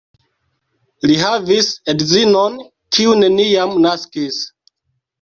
Li 1.07 1.17
havis 1.25 1.69
edzinon, 1.95 2.59
kiu 2.99 3.17
neniam 3.23 3.81
naskis. 3.89 4.45